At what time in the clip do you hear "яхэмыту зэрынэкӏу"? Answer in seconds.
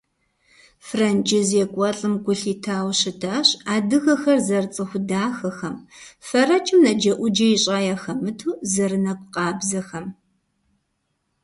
7.93-9.29